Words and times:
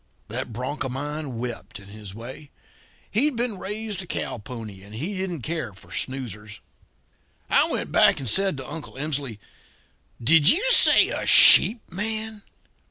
"That 0.29 0.51
bronc 0.51 0.83
of 0.83 0.91
mine 0.93 1.37
wept, 1.37 1.79
in 1.79 1.89
his 1.89 2.15
way. 2.15 2.49
He'd 3.11 3.35
been 3.35 3.59
raised 3.59 4.01
a 4.01 4.07
cow 4.07 4.39
pony 4.39 4.81
and 4.81 4.95
he 4.95 5.15
didn't 5.15 5.43
care 5.43 5.73
for 5.73 5.91
snoozers. 5.91 6.59
"I 7.51 7.69
went 7.71 7.91
back 7.91 8.19
and 8.19 8.27
said 8.27 8.57
to 8.57 8.67
Uncle 8.67 8.93
Emsley: 8.97 9.37
'Did 10.19 10.49
you 10.49 10.65
say 10.71 11.09
a 11.09 11.27
sheep 11.27 11.83
man?' 11.91 12.41